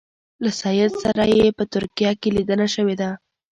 له 0.43 0.49
سید 0.61 0.91
سره 1.03 1.23
یې 1.35 1.47
په 1.57 1.63
ترکیه 1.73 2.11
کې 2.21 2.29
لیدنه 2.37 2.67
شوې 2.75 2.95
ده. 3.01 3.09